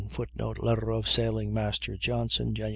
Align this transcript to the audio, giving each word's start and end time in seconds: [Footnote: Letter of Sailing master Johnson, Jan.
[Footnote: 0.09 0.57
Letter 0.57 0.89
of 0.93 1.07
Sailing 1.07 1.53
master 1.53 1.95
Johnson, 1.95 2.55
Jan. 2.55 2.69